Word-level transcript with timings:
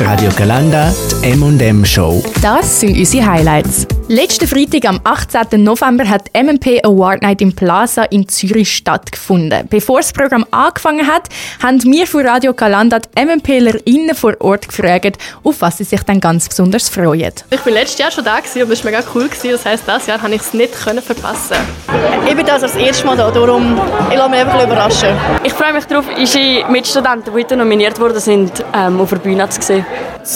Radio 0.00 0.30
Galanda, 0.34 0.92
die 1.22 1.30
M&M 1.32 1.84
Show. 1.84 2.22
Das 2.40 2.80
sind 2.80 2.96
unsere 2.96 3.26
Highlights. 3.26 3.86
Letzten 4.12 4.48
Freitag, 4.48 4.86
am 4.86 5.00
18. 5.04 5.62
November, 5.62 6.08
hat 6.08 6.22
die 6.34 6.42
MMP 6.42 6.84
Award 6.84 7.22
Night 7.22 7.40
im 7.42 7.54
Plaza 7.54 8.02
in 8.02 8.26
Zürich 8.26 8.74
stattgefunden. 8.74 9.68
Bevor 9.70 10.00
das 10.00 10.12
Programm 10.12 10.44
angefangen 10.50 11.06
hat, 11.06 11.28
haben 11.62 11.80
wir 11.84 12.08
von 12.08 12.26
Radio 12.26 12.52
Galanda 12.52 12.98
die 12.98 13.24
MMPlerInnen 13.24 14.16
vor 14.16 14.34
Ort 14.40 14.66
gefragt, 14.66 15.16
auf 15.44 15.60
was 15.60 15.78
sie 15.78 15.84
sich 15.84 16.02
dann 16.02 16.18
ganz 16.18 16.48
besonders 16.48 16.88
freuen. 16.88 17.32
Ich 17.50 17.64
war 17.64 17.72
letztes 17.72 17.98
Jahr 18.00 18.10
schon 18.10 18.24
da 18.24 18.38
und 18.38 18.68
das 18.68 18.84
war 18.84 18.90
mega 18.90 19.04
cool. 19.14 19.30
Das 19.44 19.64
heisst, 19.64 19.84
dieses 19.86 20.06
Jahr 20.08 20.18
konnte 20.18 20.34
ich 20.34 20.42
es 20.42 20.54
nicht 20.54 20.74
verpassen. 20.74 21.58
Ich 22.28 22.34
bin 22.34 22.44
das 22.44 22.64
als 22.64 22.74
erstes 22.74 23.04
Mal 23.04 23.16
da, 23.16 23.30
darum 23.30 23.80
ich 24.10 24.16
lasse 24.16 24.28
mich 24.28 24.40
einfach 24.40 24.64
überraschen. 24.64 25.16
Ich 25.44 25.52
freue 25.52 25.72
mich 25.72 25.84
darauf, 25.84 26.06
unsere 26.18 26.68
Mitstudenten, 26.68 27.26
die 27.26 27.30
heute 27.30 27.56
nominiert 27.56 28.00
wurden, 28.00 28.18
sind, 28.18 28.64
ähm, 28.74 29.00
auf 29.00 29.10
der 29.10 29.18
Bühne 29.18 29.48
zu 29.50 29.62
sehen. 29.62 29.86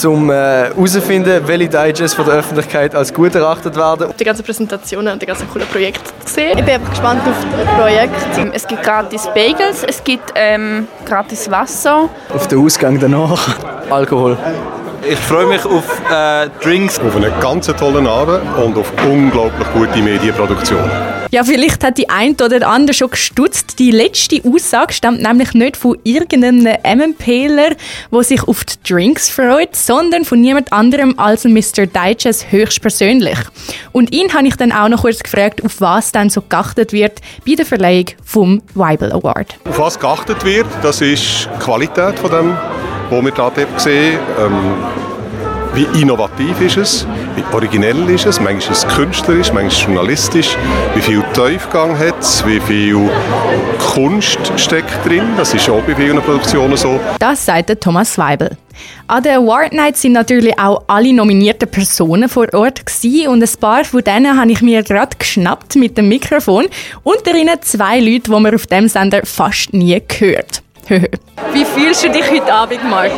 Um 0.05 0.31
herauszufinden, 0.31 1.31
äh, 1.31 1.47
welche 1.47 1.69
Digest 1.69 2.15
von 2.15 2.25
der 2.25 2.35
Öffentlichkeit 2.35 2.95
als 2.95 3.13
gut 3.13 3.35
erachtet 3.35 3.75
werden. 3.75 4.13
Die 4.19 4.23
ganzen 4.23 4.43
Präsentationen 4.43 5.13
und 5.13 5.21
die 5.21 5.25
ganzen 5.25 5.49
coolen 5.49 5.67
Projekte 5.67 6.11
gesehen. 6.23 6.57
Ich 6.57 6.65
bin 6.65 6.75
einfach 6.75 6.89
gespannt 6.89 7.21
auf 7.27 7.35
das 7.51 7.75
Projekt. 7.75 8.53
Es 8.53 8.67
gibt 8.67 8.83
gratis 8.83 9.27
Bagels, 9.33 9.83
es 9.87 10.03
gibt 10.03 10.31
ähm, 10.35 10.87
gratis 11.05 11.49
Wasser. 11.49 12.09
Auf 12.33 12.47
den 12.47 12.59
Ausgang 12.59 12.99
danach. 12.99 13.57
Alkohol. 13.89 14.37
Ich 15.07 15.19
freue 15.19 15.45
mich 15.45 15.63
auf 15.65 15.83
äh, 16.11 16.49
Drinks. 16.63 16.99
Auf 16.99 17.15
einen 17.15 17.31
ganz 17.39 17.67
tollen 17.67 18.07
Abend 18.07 18.41
und 18.57 18.77
auf 18.77 18.91
unglaublich 19.07 19.67
gute 19.73 20.01
Medienproduktion. 20.01 20.89
Ja, 21.35 21.43
vielleicht 21.43 21.83
hat 21.83 21.97
die 21.97 22.07
ein 22.07 22.35
oder 22.35 22.65
andere 22.65 22.93
schon 22.93 23.09
gestutzt. 23.09 23.77
Die 23.77 23.91
letzte 23.91 24.41
Aussage 24.45 24.93
stammt 24.93 25.21
nämlich 25.21 25.53
nicht 25.53 25.75
von 25.75 25.97
irgendeinem 26.05 26.63
MMPler, 26.81 27.75
der 28.09 28.23
sich 28.23 28.41
auf 28.43 28.63
die 28.63 28.75
Drinks 28.87 29.29
freut, 29.29 29.75
sondern 29.75 30.23
von 30.23 30.39
niemand 30.39 30.71
anderem 30.71 31.19
als 31.19 31.43
Mr. 31.43 31.87
Digest 31.87 32.53
höchstpersönlich. 32.53 33.37
Und 33.91 34.13
ihn 34.13 34.33
habe 34.33 34.47
ich 34.47 34.55
dann 34.55 34.71
auch 34.71 34.87
noch 34.87 35.01
kurz 35.01 35.19
gefragt, 35.19 35.61
auf 35.65 35.81
was 35.81 36.13
dann 36.13 36.29
so 36.29 36.41
geachtet 36.41 36.93
wird 36.93 37.19
bei 37.45 37.55
der 37.55 37.65
Verleihung 37.65 38.11
vom 38.23 38.61
Weibel 38.73 39.11
Award. 39.11 39.57
Auf 39.67 39.77
was 39.77 39.99
geachtet 39.99 40.45
wird, 40.45 40.67
das 40.83 41.01
ist 41.01 41.49
die 41.53 41.59
Qualität 41.59 42.17
von 42.17 42.31
dem 42.31 42.57
wo 43.09 43.21
wir 43.21 43.31
da 43.31 43.51
sehen. 43.77 44.19
Ähm, 44.39 45.04
wie 45.75 46.01
innovativ 46.01 46.61
ist 46.61 46.77
es? 46.77 47.07
Wie 47.35 47.43
originell 47.53 48.09
ist 48.09 48.25
es? 48.25 48.39
Manchmal 48.39 48.73
ist 48.73 48.85
es 48.85 48.95
künstlerisch, 48.95 49.51
manchmal 49.51 49.85
journalistisch. 49.85 50.55
Wie 50.95 51.01
viel 51.01 51.21
Tiefgang 51.33 51.97
hat 51.99 52.19
es? 52.19 52.45
Wie 52.45 52.61
viel 52.61 53.09
Kunst 53.93 54.39
steckt 54.55 55.05
drin? 55.05 55.23
Das 55.35 55.53
ist 55.53 55.69
auch 55.69 55.81
bei 55.83 55.93
vielen 55.93 56.21
Produktionen 56.21 56.77
so. 56.77 56.99
Das 57.19 57.45
sagt 57.45 57.81
Thomas 57.81 58.17
Weibel. 58.17 58.57
An 59.07 59.23
der 59.23 59.37
Award 59.37 59.73
Night 59.73 59.97
sind 59.97 60.13
natürlich 60.13 60.57
auch 60.57 60.83
alle 60.87 61.13
nominierten 61.13 61.69
Personen 61.69 62.29
vor 62.29 62.47
Ort 62.53 62.85
gewesen 62.85 63.27
und 63.27 63.43
ein 63.43 63.59
paar 63.59 63.83
von 63.83 64.03
denen 64.03 64.39
habe 64.39 64.51
ich 64.51 64.61
mir 64.61 64.81
gerade 64.81 65.15
geschnappt 65.17 65.75
mit 65.75 65.97
dem 65.97 66.07
Mikrofon. 66.07 66.65
Unter 67.03 67.35
ihnen 67.35 67.61
zwei 67.61 67.99
Leute, 67.99 68.31
die 68.31 68.31
man 68.31 68.55
auf 68.55 68.67
dem 68.67 68.87
Sender 68.87 69.21
fast 69.25 69.73
nie 69.73 70.01
gehört. 70.07 70.64
Wie 71.53 71.65
fühlst 71.65 72.03
du 72.03 72.09
dich 72.09 72.29
heute 72.29 72.53
Abend, 72.53 72.83
Marc? 72.89 73.11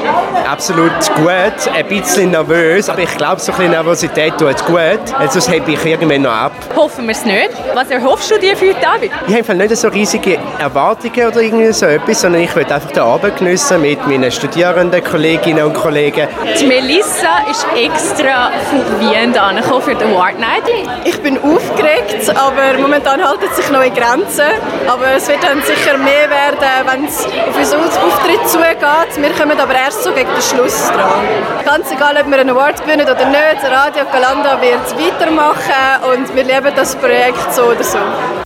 Absolut 0.50 0.92
gut, 1.16 1.74
ein 1.74 1.88
bisschen 1.88 2.32
nervös, 2.32 2.88
aber 2.88 3.00
ich 3.00 3.18
glaube, 3.18 3.42
so 3.42 3.52
ein 3.52 3.58
bisschen 3.58 3.72
Nervosität 3.72 4.38
tut 4.38 4.66
gut, 4.66 5.00
sonst 5.32 5.52
hebe 5.52 5.72
ich 5.72 5.86
irgendwann 5.86 6.22
noch 6.22 6.32
ab. 6.32 6.52
Hoffen 6.76 7.06
wir 7.06 7.12
es 7.12 7.26
nicht. 7.26 7.50
Was 7.74 7.90
erhoffst 7.90 8.32
du 8.32 8.40
dir 8.40 8.56
für 8.56 8.70
heute 8.70 8.88
Abend? 8.88 9.12
Ich 9.28 9.36
habe 9.36 9.56
nicht 9.56 9.76
so 9.76 9.88
riesige 9.90 10.38
Erwartungen 10.60 11.28
oder 11.28 11.42
irgendwie 11.42 11.74
so 11.74 11.88
etwas, 11.88 12.22
sondern 12.22 12.44
ich 12.44 12.56
will 12.56 12.64
einfach 12.64 12.92
den 12.92 13.04
Abend 13.04 13.38
geniessen 13.38 13.82
mit 13.82 14.06
meinen 14.08 14.32
Studierenden, 14.32 15.04
Kolleginnen 15.04 15.66
und 15.66 15.74
Kollegen. 15.74 16.28
Die 16.60 16.66
Melissa 16.66 17.40
ist 17.50 17.66
extra 17.76 18.52
von 18.70 19.00
Wien 19.00 19.38
angekommen 19.38 19.82
für 19.82 19.96
die 19.96 20.06
Award 20.06 20.40
Night. 20.40 20.64
Ich 21.04 21.20
bin 21.22 21.38
aufgeregt, 21.40 22.30
aber 22.30 22.80
momentan 22.80 23.20
hält 23.20 23.40
es 23.50 23.58
sich 23.58 23.70
noch 23.72 23.84
in 23.84 23.94
Grenzen. 23.94 24.46
Aber 24.88 25.08
es 25.16 25.28
wird 25.28 25.44
dann 25.44 25.62
sicher 25.64 25.98
mehr 25.98 26.30
werden, 26.30 26.88
wenn 26.88 27.06
es 27.06 27.26
auf 27.26 27.57
unseren 27.58 27.82
Auftritt 27.82 28.48
zugeht. 28.48 28.78
Wir 29.18 29.30
kommen 29.32 29.60
aber 29.60 29.74
erst 29.74 30.04
so 30.04 30.12
gegen 30.12 30.30
den 30.30 30.42
Schluss 30.42 30.88
dran. 30.88 31.26
Ganz 31.66 31.92
egal, 31.92 32.16
ob 32.22 32.30
wir 32.30 32.40
einen 32.40 32.50
Award 32.52 32.82
gewinnen 32.82 33.08
oder 33.08 33.30
nicht, 33.30 33.64
Radio 33.64 34.06
Galanda 34.12 34.62
wird 34.62 34.96
weitermachen 34.98 36.14
und 36.14 36.36
wir 36.36 36.44
lieben 36.44 36.72
das 36.76 36.96
Projekt 36.96 37.54
so 37.54 37.64
oder 37.64 37.84
so. 37.84 37.98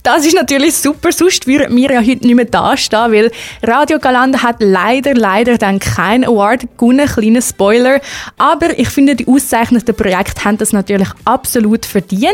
Das 0.02 0.26
ist 0.26 0.34
natürlich 0.34 0.76
super, 0.76 1.12
sonst 1.12 1.46
würden 1.46 1.76
wir 1.76 1.92
ja 1.92 2.00
heute 2.00 2.26
nicht 2.26 2.34
mehr 2.34 2.44
dastehen, 2.44 3.12
weil 3.12 3.30
Radio 3.62 3.98
Galanda 3.98 4.42
hat 4.42 4.56
leider, 4.58 5.14
leider 5.14 5.58
dann 5.58 5.78
keinen 5.78 6.24
Award 6.24 6.62
gewonnen, 6.76 7.06
kleiner 7.06 7.42
Spoiler. 7.42 8.00
Aber 8.36 8.76
ich 8.76 8.88
finde, 8.88 9.14
die 9.14 9.28
auszeichneten 9.28 9.94
Projekte 9.94 10.44
haben 10.44 10.58
das 10.58 10.72
natürlich 10.72 11.08
absolut 11.24 11.86
verdient. 11.86 12.32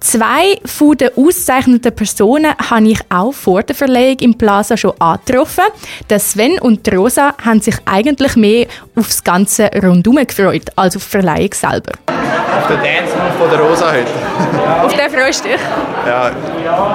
Zwei 0.00 0.58
von 0.64 0.96
den 0.96 1.10
auszeichneten 1.16 1.94
Personen 1.94 2.54
habe 2.70 2.88
ich 2.88 3.00
auch 3.10 3.32
vor 3.32 3.62
der 3.62 3.74
Verleihung 3.74 4.18
im 4.20 4.34
Plaza 4.38 4.76
schon 4.76 4.98
angetroffen. 4.98 5.64
Der 6.12 6.20
Sven 6.20 6.58
und 6.58 6.86
die 6.86 6.94
Rosa 6.94 7.32
haben 7.42 7.62
sich 7.62 7.74
eigentlich 7.86 8.36
mehr 8.36 8.66
auf 8.96 9.06
das 9.06 9.24
ganze 9.24 9.70
Rundum 9.82 10.16
gefreut, 10.16 10.64
als 10.76 10.94
auf 10.94 11.04
die 11.04 11.08
Verleihung 11.08 11.54
selber. 11.54 11.92
Auf 12.06 12.66
den 12.66 12.76
Dance 12.82 13.16
von 13.38 13.48
der 13.48 13.58
Rosa 13.58 13.90
heute. 13.90 14.10
auf 14.84 14.92
den 14.94 15.10
freust 15.10 15.42
du 15.42 15.48
dich? 15.48 15.60
Ja, 16.06 16.30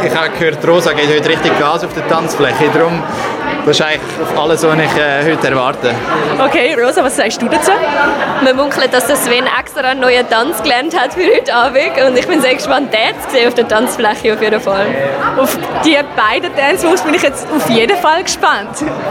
ich 0.06 0.16
habe 0.16 0.30
gehört, 0.38 0.68
Rosa 0.68 0.94
geht 0.94 1.10
heute 1.10 1.30
richtig 1.30 1.58
Gas 1.58 1.84
auf 1.84 1.96
der 1.96 2.08
Tanzfläche. 2.08 2.70
Darum 2.72 3.02
das 3.68 3.80
ist 3.80 3.86
eigentlich 3.86 4.22
auf 4.22 4.40
alles, 4.40 4.64
was 4.64 4.76
ich 4.76 4.98
äh, 4.98 5.32
heute 5.32 5.48
erwarte. 5.50 5.94
Okay, 6.40 6.74
Rosa, 6.80 7.04
was 7.04 7.18
sagst 7.18 7.42
du 7.42 7.50
dazu? 7.50 7.72
Man 8.42 8.56
munkelt, 8.56 8.94
dass 8.94 9.08
der 9.08 9.18
Sven 9.18 9.46
extra 9.60 9.82
einen 9.82 10.00
neuen 10.00 10.28
Tanz 10.30 10.64
gelernt 10.64 10.98
hat 10.98 11.14
für 11.14 11.26
heute 11.36 11.54
Abend 11.54 11.92
und 12.08 12.18
ich 12.18 12.26
bin 12.26 12.42
sehr 12.42 12.56
gespannt, 12.56 12.94
den 12.94 13.22
zu 13.22 13.30
sehen 13.30 13.48
auf 13.48 13.56
der 13.56 13.68
Tanzfläche 13.68 14.34
auf 14.34 14.42
jeden 14.42 14.62
Fall. 14.62 14.86
Auf 15.38 15.58
die 15.86 15.98
beiden 16.16 16.56
Dance-Moves 16.56 17.02
bin 17.02 17.14
ich 17.16 17.22
jetzt 17.22 17.46
auf 17.54 17.70
jeden 17.70 17.98
Fall 17.98 18.24
gespannt. 18.24 18.70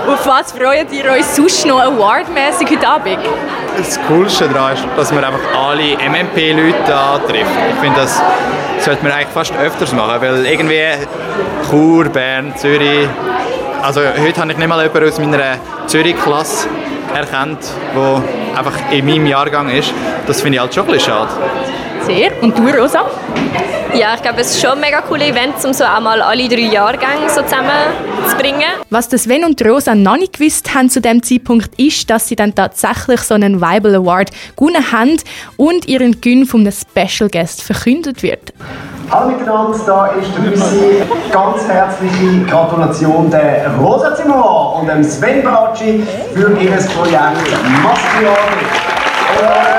Auf 0.08 0.26
was 0.26 0.52
freut 0.52 0.90
ihr 0.90 1.10
euch 1.10 1.26
sonst 1.26 1.66
noch 1.66 1.80
awardmäßig 1.80 2.70
heute 2.70 2.88
Abend? 2.88 3.18
Das 3.76 4.00
Coolste 4.08 4.48
daran 4.48 4.72
ist, 4.72 4.84
dass 4.96 5.12
man 5.12 5.22
einfach 5.22 5.54
alle 5.54 5.96
MMP-Leute 5.98 6.94
antrifft. 6.94 7.50
Ich 7.74 7.80
finde, 7.80 8.00
das 8.00 8.22
sollte 8.78 9.02
man 9.02 9.12
eigentlich 9.12 9.28
fast 9.34 9.52
öfters 9.54 9.92
machen, 9.92 10.20
weil 10.22 10.46
irgendwie 10.46 10.80
Chur, 11.68 12.08
Bern, 12.08 12.54
Zürich, 12.56 13.06
also 13.86 14.00
heute 14.00 14.40
habe 14.40 14.50
ich 14.50 14.58
nicht 14.58 14.66
mal 14.66 14.82
jemanden 14.82 15.08
aus 15.08 15.18
meiner 15.20 15.58
Zürich-Klasse 15.86 16.66
erkannt, 17.14 17.60
der 17.94 18.22
einfach 18.58 18.72
in 18.90 19.06
meinem 19.06 19.26
Jahrgang 19.26 19.70
ist. 19.70 19.94
Das 20.26 20.40
finde 20.40 20.56
ich 20.56 20.60
halt 20.60 20.74
schon 20.74 20.86
ein 20.86 20.92
bisschen 20.92 21.12
schade. 21.12 21.30
Sehr. 22.06 22.30
Und 22.40 22.56
du, 22.56 22.68
Rosa? 22.68 23.04
Ja, 23.92 24.14
ich 24.14 24.22
glaube, 24.22 24.40
es 24.40 24.50
ist 24.50 24.60
schon 24.60 24.72
ein 24.72 24.80
mega 24.80 25.00
cooles 25.00 25.26
Event, 25.26 25.54
um 25.64 25.72
so 25.72 25.82
einmal 25.82 26.22
alle 26.22 26.48
drei 26.48 26.72
Jahrgänge 26.72 27.28
so 27.28 27.42
zusammenzubringen. 27.42 28.68
Was 28.90 29.08
das 29.08 29.24
Sven 29.24 29.44
und 29.44 29.60
Rosa 29.64 29.94
noch 29.94 30.16
nicht 30.16 30.38
gewusst 30.38 30.72
haben 30.72 30.88
zu 30.88 31.00
dem 31.00 31.20
Zeitpunkt, 31.22 31.70
ist, 31.80 32.08
dass 32.08 32.28
sie 32.28 32.36
dann 32.36 32.54
tatsächlich 32.54 33.20
so 33.22 33.34
einen 33.34 33.60
Weibel 33.60 33.94
Award 33.96 34.30
gewonnen 34.54 34.92
haben 34.92 35.16
und 35.56 35.88
ihren 35.88 36.20
Gewinn 36.20 36.46
von 36.46 36.60
einem 36.60 36.72
Special 36.72 37.28
Guest 37.28 37.62
verkündet 37.62 38.22
wird. 38.22 38.52
Hallo 39.10 39.30
miteinander, 39.30 39.78
da 39.86 40.06
ist 40.08 40.30
unsere 40.38 41.06
ganz 41.32 41.66
herzliche 41.66 42.44
Gratulation 42.48 43.30
der 43.30 43.74
Rosa 43.78 44.14
Zimmer 44.14 44.76
und 44.80 44.88
dem 44.88 45.02
Sven 45.02 45.42
Baracci 45.42 46.06
für 46.34 46.56
ihr 46.60 46.70
Projekt 46.70 47.50
Maschiari. 47.82 49.75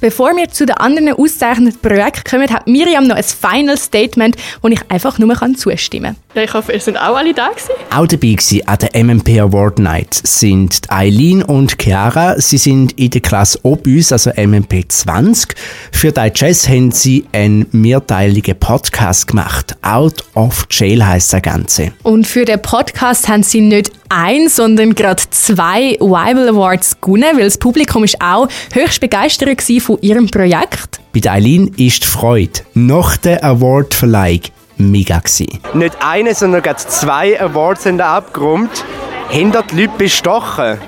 Bevor 0.00 0.34
wir 0.34 0.48
zu 0.48 0.64
den 0.64 0.76
anderen 0.76 1.12
auszeichneten 1.12 1.78
Projekten 1.80 2.24
kommen, 2.24 2.50
hat 2.50 2.66
Miriam 2.66 3.06
noch 3.06 3.16
ein 3.16 3.24
Final 3.24 3.76
Statement, 3.76 4.36
das 4.62 4.72
ich 4.72 4.80
einfach 4.88 5.18
nur 5.18 5.36
zustimmen 5.56 6.14
kann. 6.14 6.34
Ja, 6.34 6.42
ich 6.42 6.54
hoffe, 6.54 6.72
ihr 6.72 6.80
seid 6.80 6.96
auch 6.96 7.16
alle 7.16 7.34
da 7.34 7.48
gewesen. 7.48 7.70
Auch 7.90 8.06
dabei 8.06 8.28
gewesen 8.28 8.66
an 8.66 8.78
der 8.78 9.04
MMP 9.04 9.40
Award 9.40 9.78
Night 9.78 10.14
sind 10.22 10.80
Eileen 10.88 11.42
und 11.42 11.76
Chiara. 11.82 12.40
Sie 12.40 12.56
sind 12.56 12.92
in 12.92 13.10
der 13.10 13.20
Klasse 13.20 13.58
Obüs, 13.62 14.12
also 14.12 14.30
MMP 14.36 14.84
20. 14.88 15.54
Für 15.92 16.12
die 16.12 16.30
Jazz 16.34 16.68
haben 16.68 16.92
sie 16.92 17.26
einen 17.32 17.66
mehrteiligen 17.72 18.58
Podcast 18.58 19.26
gemacht. 19.26 19.76
Out 19.82 20.24
of 20.34 20.66
Jail 20.70 21.04
heißt 21.04 21.32
das 21.32 21.42
Ganze. 21.42 21.92
Und 22.04 22.26
für 22.26 22.44
den 22.44 22.62
Podcast 22.62 23.28
haben 23.28 23.42
sie 23.42 23.60
nicht 23.60 23.90
ein, 24.08 24.48
sondern 24.48 24.94
gerade 24.94 25.22
zwei 25.30 25.96
Weibel 26.00 26.48
Awards 26.48 27.00
gewonnen, 27.00 27.36
weil 27.36 27.44
das 27.44 27.58
Publikum 27.58 28.04
ist 28.04 28.20
auch 28.20 28.48
höchst 28.72 29.00
begeistert 29.00 29.48
von 29.90 29.98
ihrem 30.02 30.30
Projekt. 30.30 31.00
Bei 31.12 31.28
Eileen 31.28 31.74
ist 31.76 32.04
die 32.04 32.06
Freude 32.06 32.60
nach 32.74 33.16
der 33.16 33.42
Awardverleihung 33.42 34.42
mega 34.76 35.18
gewesen. 35.18 35.58
Nicht 35.74 35.96
eine, 36.00 36.32
sondern 36.32 36.62
gerade 36.62 36.76
zwei 36.76 37.40
Awards 37.40 37.82
sind 37.82 38.00
abgeräumt. 38.00 38.84
Haben 39.30 39.52
die 39.52 39.80
Leute 39.80 39.98
bestochen? 39.98 40.78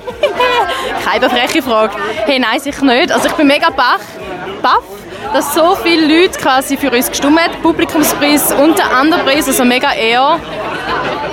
Keine 1.05 1.29
freche 1.29 1.63
Frage. 1.63 1.97
Hey, 2.27 2.39
nein, 2.39 2.61
sicher 2.61 2.85
nicht. 2.85 3.11
Also 3.11 3.27
ich 3.27 3.33
bin 3.33 3.49
mega 3.49 3.71
baff, 3.71 4.03
baff 4.63 4.85
dass 5.33 5.53
so 5.53 5.75
viele 5.83 6.07
Leute 6.07 6.39
quasi 6.39 6.77
für 6.77 6.93
uns 6.93 7.09
gestimmt 7.09 7.41
haben. 7.41 7.61
Publikumspreis 7.61 8.53
und 8.53 8.79
der 8.79 8.89
andere 8.95 9.25
Preis, 9.25 9.49
also 9.49 9.65
mega 9.65 9.93
eher. 9.95 10.39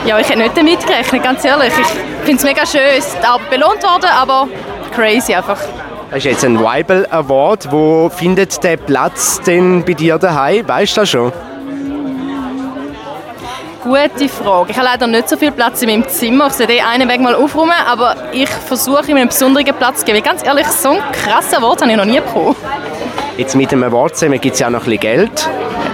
Ja, 0.08 0.18
ich 0.18 0.28
hätte 0.28 0.40
nicht 0.40 0.58
damit 0.58 0.88
gerechnet, 0.88 1.22
ganz 1.22 1.46
ehrlich. 1.46 1.74
Ich 1.80 2.26
finde 2.26 2.36
es 2.38 2.44
mega 2.44 2.66
schön, 2.66 2.82
es 2.98 3.10
ist 3.10 3.30
auch 3.30 3.42
belohnt 3.42 3.84
worden, 3.84 4.10
aber 4.10 4.48
crazy 4.96 5.36
einfach. 5.36 5.60
Das 6.10 6.18
ist 6.18 6.26
jetzt 6.26 6.44
ein 6.44 6.60
Weibel 6.64 7.06
Award. 7.12 7.72
Wo 7.72 8.10
findet 8.10 8.64
der 8.64 8.78
Platz 8.78 9.40
denn 9.42 9.86
bei 9.86 9.94
dir 9.94 10.18
daheim? 10.18 10.68
Weißt 10.68 10.98
du 10.98 11.02
das 11.02 11.10
schon? 11.10 11.32
Gute 13.84 14.28
Frage. 14.28 14.72
Ich 14.72 14.78
habe 14.78 14.88
leider 14.88 15.06
nicht 15.06 15.30
so 15.30 15.38
viel 15.38 15.52
Platz 15.52 15.84
in 15.84 15.90
meinem 15.90 16.08
Zimmer. 16.08 16.48
Ich 16.48 16.54
sollte 16.54 16.74
einen 16.84 17.08
Weg 17.08 17.22
mal 17.22 17.36
aufräumen, 17.36 17.76
aber 17.88 18.16
ich 18.32 18.50
versuche 18.50 19.12
ihm 19.12 19.18
einen 19.18 19.28
besonderen 19.28 19.76
Platz 19.78 20.00
zu 20.00 20.06
geben. 20.06 20.24
Ganz 20.24 20.44
ehrlich, 20.44 20.66
so 20.68 20.90
einen 20.90 21.12
krassen 21.12 21.60
Award 21.60 21.82
habe 21.82 21.92
ich 21.92 21.98
noch 21.98 22.06
nie 22.06 22.20
bekommen. 22.20 22.56
Jetzt 23.38 23.56
mit 23.56 23.72
dem 23.72 23.84
Award 23.84 24.18
zusammen 24.18 24.42
gibt 24.42 24.56
es 24.56 24.60
ja 24.60 24.68
auch 24.68 24.72
noch 24.72 24.80
ein 24.80 24.86
bisschen 24.86 25.02
Geld 25.02 25.50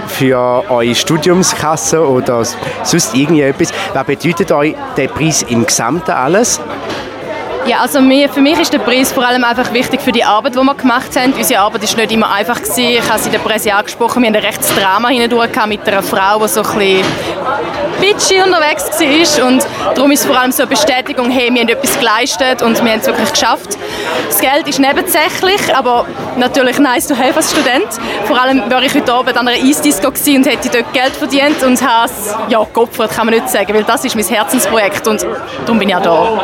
für 0.08 0.64
eure 0.70 0.94
Studiumskasse 0.94 2.08
oder 2.08 2.42
sonst 2.84 3.14
irgendetwas. 3.14 3.70
Was 3.92 4.06
bedeutet 4.06 4.50
euch 4.50 4.74
der 4.96 5.08
Preis 5.08 5.42
im 5.42 5.66
Gesamten 5.66 6.10
alles? 6.10 6.58
Ja, 7.66 7.80
also 7.80 7.98
für 7.98 8.40
mich 8.40 8.60
ist 8.60 8.72
der 8.72 8.78
Preis 8.78 9.10
vor 9.10 9.26
allem 9.26 9.42
einfach 9.42 9.72
wichtig 9.72 10.00
für 10.00 10.12
die 10.12 10.22
Arbeit, 10.22 10.54
die 10.54 10.60
wir 10.60 10.74
gemacht 10.74 11.16
haben. 11.16 11.32
Unsere 11.32 11.60
Arbeit 11.60 11.82
ist 11.82 11.96
nicht 11.96 12.12
immer 12.12 12.30
einfach. 12.30 12.60
Ich 12.60 12.68
habe 13.10 13.18
sie 13.18 13.26
in 13.26 13.32
der 13.32 13.40
Presse 13.40 13.74
angesprochen. 13.74 14.22
Wir 14.22 14.28
haben 14.28 14.36
ein 14.36 14.44
rechtes 14.44 14.72
Drama 14.76 15.10
mit 15.66 15.88
einer 15.88 16.02
Frau, 16.02 16.38
die 16.38 16.48
so 16.48 16.62
ein 16.62 16.78
bisschen 16.78 17.04
bitchy 18.00 18.42
unterwegs 18.42 18.84
war. 18.84 19.46
Und 19.46 19.66
darum 19.94 20.10
ist 20.10 20.20
es 20.20 20.26
vor 20.26 20.38
allem 20.38 20.52
so 20.52 20.62
eine 20.62 20.70
Bestätigung, 20.70 21.30
hey, 21.30 21.52
wir 21.52 21.62
haben 21.62 21.68
etwas 21.68 21.98
geleistet 21.98 22.62
und 22.62 22.82
wir 22.82 22.92
haben 22.92 23.00
es 23.00 23.06
wirklich 23.06 23.30
geschafft. 23.30 23.76
Das 24.28 24.40
Geld 24.40 24.68
ist 24.68 24.78
nebensächlich, 24.78 25.74
aber 25.74 26.06
natürlich 26.36 26.78
nice 26.78 27.06
to 27.06 27.16
have 27.16 27.36
als 27.36 27.50
Student. 27.50 27.88
Vor 28.26 28.40
allem 28.40 28.70
war 28.70 28.82
ich 28.82 28.94
heute 28.94 29.12
Abend 29.12 29.36
an 29.36 29.48
einer 29.48 29.58
Eisdisco 29.58 30.08
und 30.08 30.46
hätte 30.46 30.68
dort 30.68 30.92
Geld 30.92 31.12
verdient 31.12 31.62
und 31.62 31.80
habe 31.80 32.06
es, 32.06 32.34
ja, 32.48 32.64
geopfert, 32.72 33.12
kann 33.12 33.26
man 33.26 33.34
nicht 33.34 33.48
sagen, 33.48 33.72
weil 33.74 33.84
das 33.84 34.04
ist 34.04 34.14
mein 34.14 34.24
Herzensprojekt 34.24 35.06
und 35.06 35.26
darum 35.64 35.78
bin 35.78 35.88
ich 35.88 35.96
auch 35.96 36.02
da. 36.02 36.42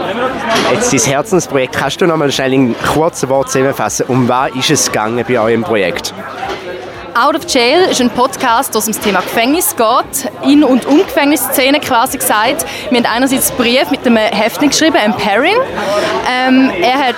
Jetzt 0.72 1.06
Herzensprojekt. 1.06 1.76
Kannst 1.76 2.00
du 2.00 2.06
noch 2.06 2.16
mal 2.16 2.30
schnell 2.30 2.52
in 2.52 2.74
kurzen 2.94 3.28
Worten 3.28 3.50
zusammenfassen, 3.50 4.06
um 4.08 4.28
was 4.28 4.50
ist 4.54 4.70
es 4.70 4.86
gegangen 4.86 5.24
bei 5.26 5.38
eurem 5.38 5.62
Projekt? 5.62 6.14
Out 7.14 7.36
of 7.36 7.46
Jail 7.46 7.90
ist 7.90 8.00
ein 8.00 8.08
Podcast, 8.08 8.74
der 8.74 8.80
um 8.80 8.86
das 8.86 8.98
Thema 8.98 9.20
Gefängnis 9.20 9.76
geht, 9.76 10.32
in- 10.44 10.64
und 10.64 10.86
um 10.86 10.98
Gefängnisszenen 10.98 11.78
quasi 11.80 12.16
gesagt. 12.16 12.64
Wir 12.88 12.98
haben 12.98 13.06
einerseits 13.06 13.50
einen 13.50 13.58
Brief 13.58 13.90
mit 13.90 14.06
einem 14.06 14.16
Häftling 14.16 14.70
geschrieben, 14.70 14.96
einem 14.96 15.14
Perrin. 15.14 15.56
Ähm, 16.26 16.70
er 16.80 17.08
hat 17.08 17.16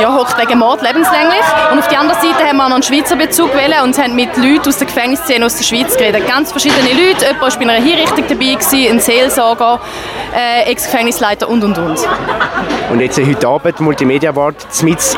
ja, 0.00 0.14
wegen 0.38 0.58
Mord 0.58 0.82
lebenslänglich. 0.82 1.40
Und 1.72 1.78
auf 1.78 1.88
der 1.88 2.00
anderen 2.00 2.20
Seite 2.20 2.46
haben 2.46 2.58
wir 2.58 2.68
noch 2.68 2.74
einen 2.74 2.82
Schweizer 2.82 3.16
Bezug 3.16 3.52
gewählt 3.52 3.76
und 3.82 3.96
haben 3.96 4.14
mit 4.14 4.36
Leuten 4.36 4.68
aus 4.68 4.76
der 4.76 4.86
Gefängnisszene 4.86 5.46
aus 5.46 5.56
der 5.56 5.64
Schweiz 5.64 5.96
geredet. 5.96 6.26
Ganz 6.26 6.50
verschiedene 6.50 6.90
Leute. 6.90 7.24
Jemand 7.24 7.40
war 7.40 7.50
bei 7.50 7.60
einer 7.62 7.82
Hinrichtung 7.82 8.24
dabei, 8.28 8.54
gewesen, 8.54 8.90
ein 8.90 9.00
Seelsorger, 9.00 9.80
äh, 10.36 10.70
Ex-Gefängnisleiter 10.70 11.48
und 11.48 11.64
und 11.64 11.78
und. 11.78 11.98
Und 12.90 13.00
jetzt 13.00 13.18
heute 13.18 13.48
Abend 13.48 13.80
Multimedia 13.80 14.30
Award 14.30 14.66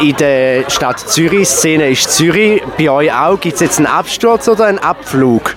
in 0.01 0.17
der 0.17 0.71
Stadt 0.71 1.01
Zürich. 1.01 1.49
Szene 1.49 1.91
ist 1.91 2.13
Zürich. 2.13 2.63
Bei 2.79 2.91
euch 2.91 3.13
auch. 3.13 3.41
Gibt 3.41 3.55
es 3.55 3.61
jetzt 3.61 3.79
einen 3.79 3.87
Absturz 4.13 4.47
oder 4.47 4.67
einen 4.67 4.79
Abflug? 4.79 5.57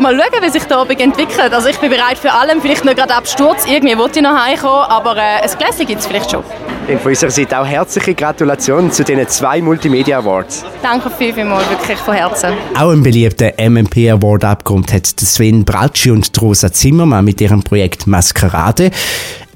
Mal 0.00 0.18
schauen, 0.18 0.42
wie 0.42 0.48
sich 0.48 0.64
der 0.64 0.78
Abend 0.78 0.98
entwickelt. 0.98 1.52
Also 1.52 1.68
ich 1.68 1.76
bin 1.76 1.90
bereit 1.90 2.16
für 2.16 2.32
allem, 2.32 2.62
vielleicht 2.62 2.86
nicht 2.86 2.96
gerade 2.96 3.14
Absturz, 3.14 3.66
irgendwie 3.68 3.98
wollte 3.98 4.20
ich 4.20 4.22
noch 4.22 4.34
heimkommen, 4.34 4.84
aber 4.88 5.14
äh, 5.18 5.42
ein 5.42 5.50
Gläschen 5.58 5.86
gibt 5.86 6.00
es 6.00 6.06
vielleicht 6.06 6.30
schon. 6.30 6.42
Und 6.88 7.00
von 7.02 7.10
unserer 7.10 7.30
Seite 7.30 7.58
auch 7.60 7.66
herzliche 7.66 8.14
Gratulation 8.14 8.90
zu 8.90 9.04
diesen 9.04 9.28
zwei 9.28 9.60
Multimedia 9.60 10.20
Awards. 10.20 10.64
Danke 10.82 11.10
viel, 11.10 11.34
vielmals, 11.34 11.68
wirklich 11.68 11.98
von 11.98 12.14
Herzen. 12.14 12.54
Auch 12.74 12.92
einen 12.92 13.02
beliebten 13.02 13.52
MMP 13.58 14.10
Award 14.10 14.46
abgeräumt 14.46 14.90
hat 14.90 15.06
Sven 15.06 15.66
Bracci 15.66 16.10
und 16.10 16.30
Rosa 16.40 16.72
Zimmermann 16.72 17.26
mit 17.26 17.42
ihrem 17.42 17.62
Projekt 17.62 18.06
Maskerade. 18.06 18.90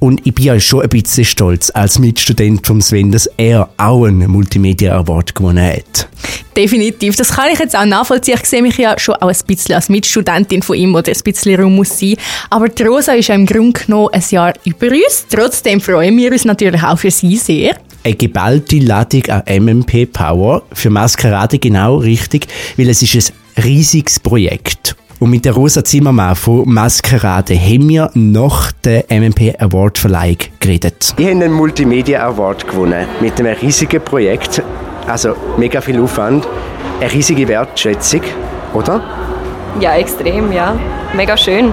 Und 0.02 0.26
ich 0.26 0.34
bin 0.34 0.46
ja 0.46 0.58
schon 0.58 0.82
ein 0.82 0.88
bisschen 0.88 1.25
stolz 1.25 1.70
als 1.72 2.00
Mitstudent 2.00 2.66
von 2.66 2.81
Sven, 2.81 3.12
dass 3.12 3.31
er 3.37 3.69
auch 3.76 4.04
einen 4.04 4.28
Multimedia 4.28 4.99
Award 4.99 5.32
gewonnen 5.32 5.64
hat. 5.64 6.08
Definitiv. 6.56 7.14
Das 7.14 7.31
kann 7.31 7.52
ich 7.52 7.60
jetzt 7.60 7.76
auch 7.76 7.84
nachvollziehen. 7.84 8.37
Ich 8.43 8.49
sehe 8.49 8.62
mich 8.62 8.76
ja 8.78 8.99
schon 8.99 9.14
auch 9.14 9.28
ein 9.28 9.37
bisschen 9.46 9.76
als 9.76 9.88
Mitstudentin 9.88 10.60
von 10.60 10.75
ihm, 10.75 10.93
oder 10.96 11.12
ein 11.12 11.22
bisschen 11.22 11.60
Raum 11.60 11.76
muss 11.76 12.00
sein. 12.00 12.16
Aber 12.50 12.69
die 12.69 12.82
Rosa 12.82 13.12
ist 13.12 13.28
ja 13.28 13.37
im 13.37 13.46
Grunde 13.46 13.81
genommen 13.81 14.08
ein 14.12 14.25
Jahr 14.28 14.54
über 14.64 14.88
uns. 14.88 15.25
Trotzdem 15.31 15.81
freuen 15.81 16.16
wir 16.16 16.32
uns 16.32 16.44
natürlich 16.44 16.82
auch 16.82 16.98
für 16.98 17.12
sie 17.12 17.37
sehr. 17.37 17.76
Eine 18.02 18.16
geballte 18.16 18.81
Ladung 18.81 19.25
an 19.26 19.44
MMP 19.64 20.12
Power. 20.12 20.64
Für 20.72 20.90
Maskerade 20.90 21.60
genau 21.60 21.98
richtig, 21.98 22.48
weil 22.76 22.88
es 22.88 23.02
ist 23.02 23.32
ein 23.56 23.62
riesiges 23.62 24.19
Projekt. 24.19 24.96
Und 25.22 25.30
mit 25.30 25.44
der 25.44 25.52
Rosa 25.52 25.84
Zimmermann 25.84 26.34
von 26.34 26.69
Maskerade 26.69 27.54
haben 27.54 27.88
wir 27.88 28.10
nach 28.14 28.72
der 28.72 29.04
MMP 29.08 29.54
Award 29.56 29.96
Verleihung 29.96 30.38
geredet. 30.58 31.14
Ich 31.16 31.24
habe 31.24 31.36
einen 31.36 31.52
Multimedia 31.52 32.26
Award 32.26 32.66
gewonnen 32.66 33.06
mit 33.20 33.38
einem 33.38 33.54
riesigen 33.54 34.02
Projekt. 34.02 34.64
Also 35.06 35.36
mega 35.58 35.80
viel 35.80 36.02
Aufwand, 36.02 36.48
eine 37.00 37.12
riesige 37.12 37.46
Wertschätzung, 37.46 38.22
oder? 38.74 39.00
Ja, 39.78 39.94
extrem, 39.94 40.50
ja. 40.50 40.74
Mega 41.14 41.36
schön. 41.36 41.72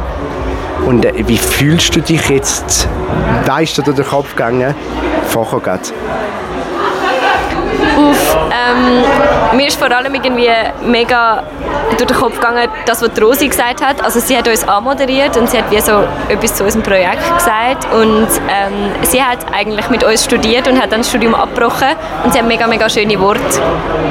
Und 0.86 1.04
äh, 1.06 1.14
wie 1.26 1.38
fühlst 1.38 1.96
du 1.96 2.02
dich 2.02 2.30
jetzt? 2.30 2.88
Da 3.48 3.62
ist 3.62 3.76
dir 3.76 3.82
durch 3.82 3.98
den 3.98 4.06
Kopf 4.06 4.30
gegangen, 4.36 4.76
vorher 5.28 5.60
gerade? 5.60 5.90
Uff, 7.98 8.38
ähm, 8.52 9.04
mir 9.60 9.68
ist 9.68 9.78
vor 9.78 9.92
allem 9.92 10.16
irgendwie 10.16 10.48
mega 10.86 11.44
durch 11.98 12.08
den 12.08 12.16
Kopf 12.16 12.36
gegangen, 12.36 12.70
das, 12.86 13.02
was 13.02 13.22
Rosi 13.22 13.50
gesagt 13.50 13.86
hat. 13.86 14.02
Also 14.02 14.22
sie 14.22 14.38
hat 14.38 14.48
uns 14.48 14.66
anmoderiert 14.66 15.36
und 15.36 15.50
sie 15.50 15.58
hat 15.58 15.70
wie 15.70 15.82
so 15.82 16.04
etwas 16.30 16.56
zu 16.56 16.64
unserem 16.64 16.82
Projekt 16.82 17.22
gesagt 17.36 17.86
und 17.94 18.28
ähm, 18.48 18.92
sie 19.02 19.22
hat 19.22 19.40
eigentlich 19.52 19.90
mit 19.90 20.06
uns 20.06 20.24
studiert 20.24 20.66
und 20.70 20.82
hat 20.82 20.94
dann 20.94 21.02
das 21.02 21.10
Studium 21.10 21.36
abgebrochen 21.36 21.90
und 22.24 22.32
sie 22.32 22.40
hat 22.40 22.48
mega, 22.48 22.68
mega 22.68 22.88
schöne 22.90 23.20
Worte 23.20 23.42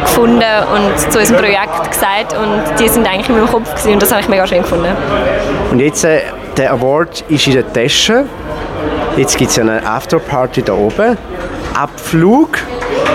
gefunden 0.02 0.42
und 0.74 1.12
zu 1.12 1.18
unserem 1.18 1.40
Projekt 1.40 1.90
gesagt 1.90 2.34
und 2.34 2.78
die 2.78 2.88
sind 2.88 3.08
eigentlich 3.08 3.30
in 3.30 3.36
meinem 3.36 3.48
Kopf 3.48 3.70
gewesen 3.70 3.94
und 3.94 4.02
das 4.02 4.10
habe 4.10 4.20
ich 4.20 4.28
mega 4.28 4.46
schön 4.46 4.60
gefunden. 4.60 4.94
Und 5.70 5.80
jetzt, 5.80 6.04
äh, 6.04 6.24
der 6.58 6.74
Award 6.74 7.24
ist 7.30 7.46
in 7.46 7.54
der 7.54 7.72
Tasche. 7.72 8.26
Jetzt 9.16 9.38
gibt 9.38 9.50
es 9.50 9.58
eine 9.58 9.82
Afterparty 9.86 10.62
da 10.62 10.74
oben. 10.74 11.16
Abflug, 11.74 12.58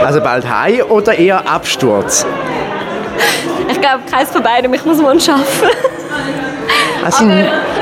also 0.03 0.21
bald 0.21 0.47
heim 0.47 0.81
oder 0.89 1.17
eher 1.17 1.47
Absturz? 1.47 2.25
Ich 3.69 3.79
glaube, 3.79 4.03
keins 4.09 4.29
von 4.29 4.43
beiden. 4.43 4.73
Ich 4.73 4.85
muss 4.85 4.97
mal 4.97 5.19
schaffen. 5.19 5.69
Also, 7.03 7.25
aber, 7.25 7.33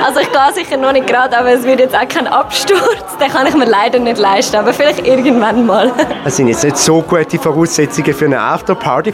also 0.05 0.19
ich 0.19 0.31
gehe 0.31 0.53
sicher 0.53 0.77
noch 0.77 0.91
nicht 0.91 1.05
gerade, 1.05 1.37
aber 1.37 1.51
es 1.51 1.63
wird 1.63 1.79
jetzt 1.79 1.95
auch 1.95 2.07
kein 2.07 2.27
Absturz. 2.27 3.17
Den 3.21 3.29
kann 3.29 3.45
ich 3.45 3.55
mir 3.55 3.65
leider 3.65 3.99
nicht 3.99 4.17
leisten, 4.17 4.55
aber 4.55 4.73
vielleicht 4.73 5.05
irgendwann 5.05 5.65
mal. 5.65 5.91
Das 6.23 6.37
sind 6.37 6.47
jetzt 6.47 6.63
nicht 6.63 6.77
so 6.77 7.01
gute 7.01 7.37
Voraussetzungen 7.37 8.13
für 8.13 8.25
eine 8.25 8.39
Afterparty. 8.39 9.13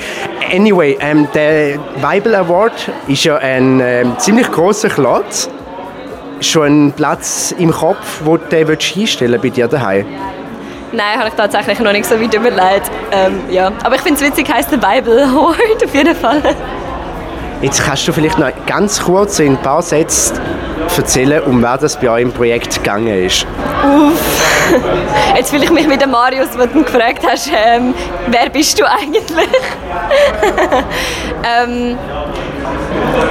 Anyway, 0.54 0.98
ähm, 1.02 1.28
der 1.34 1.78
Weibel 2.02 2.36
Award 2.36 2.90
ist 3.08 3.24
ja 3.26 3.38
ein 3.38 3.82
ähm, 3.82 4.18
ziemlich 4.18 4.50
großer 4.50 4.90
Klotz. 4.90 5.50
Schon 6.40 6.88
ein 6.88 6.92
Platz 6.94 7.54
im 7.58 7.72
Kopf, 7.72 8.22
wo 8.24 8.38
du 8.38 8.46
den 8.46 8.70
einstellen 8.70 9.42
bei 9.42 9.50
dir 9.50 9.68
daheim? 9.68 10.06
Nein, 10.92 11.18
habe 11.18 11.30
ich 11.30 11.36
tatsächlich 11.36 11.80
noch 11.80 11.92
nicht 11.92 12.06
so 12.06 12.20
weit 12.20 12.34
überlegt. 12.34 12.92
Ähm, 13.12 13.42
ja. 13.50 13.72
Aber 13.84 13.96
ich 13.96 14.02
finde 14.02 14.22
es 14.22 14.28
witzig, 14.28 14.52
heisst 14.52 14.72
der 14.72 14.78
Bible 14.78 15.24
Award 15.24 15.58
auf 15.84 15.94
jeden 15.94 16.16
Fall. 16.16 16.42
Jetzt 17.62 17.84
kannst 17.84 18.08
du 18.08 18.14
vielleicht 18.14 18.38
noch 18.38 18.52
ganz 18.68 19.02
kurz 19.02 19.40
in 19.40 19.54
ein 19.54 19.62
paar 19.62 19.82
Sätzen 19.82 20.40
erzählen, 20.96 21.44
um 21.44 21.62
wer 21.62 21.78
das 21.78 22.00
bei 22.00 22.10
euch 22.10 22.22
im 22.22 22.32
Projekt 22.32 22.76
gegangen 22.76 23.26
ist. 23.26 23.46
Uff. 23.84 24.54
Jetzt 25.36 25.50
fühle 25.50 25.64
ich 25.64 25.72
mich 25.72 25.88
mit 25.88 26.02
dem 26.02 26.12
Marius, 26.12 26.50
wo 26.58 26.66
du 26.66 26.84
gefragt 26.84 27.24
hast, 27.28 27.50
ähm, 27.54 27.94
wer 28.28 28.50
bist 28.50 28.80
du 28.80 28.86
eigentlich? 28.86 29.24
ähm, 31.44 31.98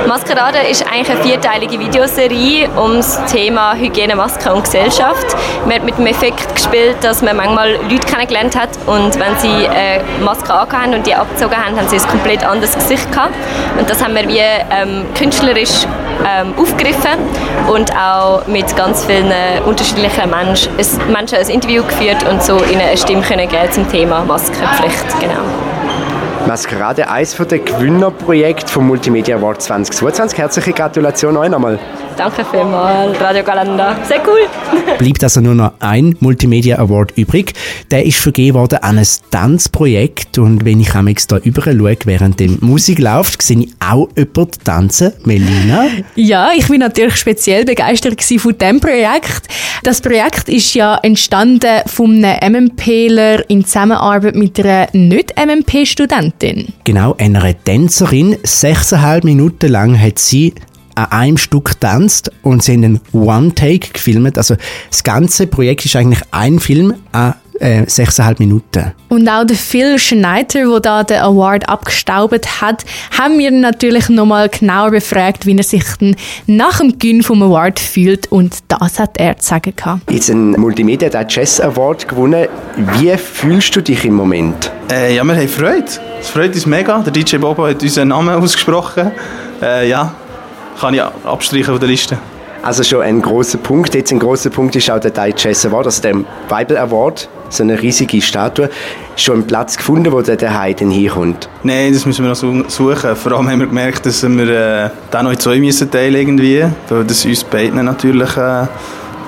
Maskerade 0.06 0.58
ist 0.70 0.84
eigentlich 0.86 1.10
eine 1.10 1.22
vierteilige 1.22 1.78
Videoserie 1.78 2.68
um 2.76 2.96
das 2.96 3.24
Thema 3.26 3.74
Hygiene, 3.74 4.16
Maske 4.16 4.52
und 4.52 4.64
Gesellschaft. 4.64 5.26
Man 5.64 5.76
hat 5.76 5.84
mit 5.84 5.98
dem 5.98 6.06
Effekt 6.06 6.54
gespielt, 6.54 6.96
dass 7.02 7.22
man 7.22 7.36
manchmal 7.36 7.72
Leute 7.88 8.06
kennengelernt 8.06 8.56
hat 8.56 8.70
und 8.86 9.18
wenn 9.18 9.36
sie 9.38 9.68
eine 9.68 10.02
Maske 10.24 10.52
angehabt 10.52 10.94
und 10.94 11.06
die 11.06 11.14
abgezogen 11.14 11.56
haben, 11.56 11.76
haben 11.76 11.88
sie 11.88 11.96
ein 11.96 12.08
komplett 12.08 12.44
anderes 12.44 12.74
Gesicht 12.74 13.10
gehabt. 13.10 13.34
Und 13.78 13.88
das 13.90 14.02
haben 14.02 14.14
wir 14.14 14.28
wie 14.28 14.38
ähm, 14.38 15.04
künstlerisch 15.16 15.86
ähm, 16.26 16.54
aufgegriffen 16.56 17.18
und 17.68 17.94
auch 17.96 18.46
mit 18.46 18.76
ganz 18.76 19.04
vielen 19.04 19.32
unterschiedlichen 19.64 20.30
Menschen, 20.30 20.72
Menschen 21.10 21.38
ein 21.38 21.48
Interview 21.48 21.82
geführt 21.82 22.28
und 22.28 22.42
so 22.42 22.58
ihnen 22.64 22.80
eine 22.80 22.96
Stimme 22.96 23.22
können 23.22 23.48
geben 23.48 23.70
zum 23.70 23.90
Thema 23.90 24.24
Maskenpflicht. 24.24 25.20
Genau. 25.20 25.65
Maskerade, 26.46 27.08
eines 27.08 27.34
der 27.34 27.58
Gewinnerprojekte 27.58 28.68
vom 28.68 28.86
Multimedia 28.86 29.36
Award 29.36 29.62
2022. 29.62 30.38
Herzliche 30.38 30.72
Gratulation 30.72 31.36
euch 31.36 31.50
nochmal. 31.50 31.78
Danke 32.16 32.46
vielmals, 32.50 33.20
Radio 33.20 33.44
Galanda. 33.44 33.94
Sehr 34.04 34.22
cool. 34.26 34.48
Bleibt 34.98 35.22
also 35.22 35.42
nur 35.42 35.54
noch 35.54 35.72
ein 35.80 36.16
Multimedia 36.20 36.78
Award 36.78 37.12
übrig. 37.18 37.52
Der 37.90 38.06
ist 38.06 38.16
vergeben 38.16 38.54
worden 38.54 38.78
an 38.80 38.96
ein 38.96 39.06
Tanzprojekt 39.30 40.38
und 40.38 40.64
wenn 40.64 40.80
ich 40.80 40.94
am 40.94 41.12
da 41.28 41.36
über 41.36 41.62
schaue, 41.62 41.96
während 42.06 42.40
die 42.40 42.56
Musik 42.60 43.00
läuft, 43.00 43.42
sehe 43.42 43.60
ich 43.60 43.74
auch 43.86 44.08
jemanden 44.16 44.50
tanzen. 44.64 45.12
Melina? 45.24 45.88
Ja, 46.14 46.52
ich 46.56 46.68
bin 46.68 46.80
natürlich 46.80 47.16
speziell 47.16 47.66
begeistert 47.66 48.22
von 48.22 48.56
diesem 48.56 48.80
Projekt. 48.80 49.48
Das 49.82 50.00
Projekt 50.00 50.48
ist 50.48 50.72
ja 50.74 50.98
entstanden 51.02 51.82
von 51.86 52.24
einem 52.24 52.70
MMPler 52.70 53.48
in 53.50 53.64
Zusammenarbeit 53.64 54.36
mit 54.36 54.58
einer 54.58 54.88
Nicht-MMP-Studentin. 54.92 56.72
Genau, 56.84 57.14
einer 57.18 57.44
Tänzerin. 57.62 58.36
Sechseinhalb 58.42 59.24
Minuten 59.24 59.70
lang 59.70 60.00
hat 60.00 60.18
sie 60.18 60.54
an 60.96 61.12
einem 61.12 61.36
Stück 61.36 61.66
getanzt 61.66 62.30
und 62.42 62.62
sie 62.62 62.72
haben 62.72 62.84
einen 62.84 63.00
One-Take 63.12 63.92
gefilmt. 63.92 64.36
Also 64.38 64.56
das 64.90 65.04
ganze 65.04 65.46
Projekt 65.46 65.84
ist 65.84 65.94
eigentlich 65.94 66.22
ein 66.32 66.58
Film 66.58 66.94
an 67.12 67.34
äh, 67.60 67.84
sechseinhalb 67.86 68.38
Minuten. 68.38 68.92
Und 69.08 69.28
auch 69.28 69.44
der 69.44 69.56
Phil 69.56 69.98
Schneider, 69.98 70.68
der 70.68 70.80
da 70.80 71.04
den 71.04 71.18
Award 71.18 71.68
abgestaubt 71.68 72.60
hat, 72.60 72.84
haben 73.16 73.38
wir 73.38 73.50
natürlich 73.50 74.08
nochmal 74.08 74.48
genauer 74.48 74.90
befragt, 74.90 75.46
wie 75.46 75.56
er 75.56 75.62
sich 75.62 75.84
dann 76.00 76.16
nach 76.46 76.78
dem 76.78 76.98
Gewinn 76.98 77.22
vom 77.22 77.42
Award 77.42 77.78
fühlt 77.78 78.30
und 78.30 78.58
das 78.68 78.98
hat 78.98 79.18
er 79.18 79.38
zu 79.38 79.48
sagen 79.48 79.72
gehabt. 79.74 80.10
Jetzt 80.10 80.30
ein 80.30 80.52
Multimedia 80.52 81.08
Digest 81.08 81.62
Award 81.62 82.08
gewonnen. 82.08 82.46
Wie 82.98 83.16
fühlst 83.16 83.74
du 83.76 83.80
dich 83.80 84.04
im 84.04 84.14
Moment? 84.14 84.70
Äh, 84.90 85.16
ja, 85.16 85.24
wir 85.24 85.34
haben 85.34 85.48
Freude. 85.48 85.86
Es 86.20 86.28
freut 86.28 86.54
uns 86.54 86.66
mega. 86.66 86.98
Der 86.98 87.12
DJ 87.12 87.36
Bobo 87.36 87.66
hat 87.66 87.82
unseren 87.82 88.08
Namen 88.08 88.34
ausgesprochen. 88.34 89.12
Äh, 89.62 89.88
ja, 89.88 90.14
kann 90.80 90.94
ich 90.94 91.02
abstreichen 91.02 91.72
von 91.72 91.80
der 91.80 91.88
Liste. 91.88 92.18
Also 92.62 92.82
schon 92.82 93.02
ein 93.02 93.22
großer 93.22 93.58
Punkt. 93.58 93.94
Jetzt 93.94 94.10
ein 94.10 94.18
großer 94.18 94.50
Punkt 94.50 94.74
ist 94.74 94.90
auch 94.90 94.98
der 94.98 95.12
Digest 95.12 95.66
Award, 95.66 95.86
also 95.86 96.02
der 96.02 96.14
Bible 96.48 96.80
Award, 96.80 97.28
so 97.48 97.62
eine 97.62 97.80
riesige 97.80 98.20
Statue. 98.20 98.68
Schon 99.14 99.34
einen 99.34 99.46
Platz 99.46 99.76
gefunden, 99.76 100.10
wo 100.10 100.20
der 100.20 100.36
daheim 100.36 100.90
hinkommt? 100.90 101.48
Nein, 101.62 101.92
das 101.92 102.04
müssen 102.06 102.24
wir 102.24 102.30
noch 102.30 102.68
suchen. 102.68 103.14
Vor 103.14 103.32
allem 103.32 103.48
haben 103.48 103.60
wir 103.60 103.66
gemerkt, 103.68 104.04
dass 104.04 104.22
wir 104.22 104.48
äh, 104.48 104.90
da 105.12 105.22
noch 105.22 105.30
in 105.30 105.38
zwei 105.38 105.60
müssen 105.60 105.90
teilen 105.90 106.16
irgendwie, 106.16 106.64
weil 106.88 107.04
das 107.04 107.24
uns 107.24 107.44
beiden 107.44 107.84
natürlich 107.84 108.36
äh, 108.36 108.66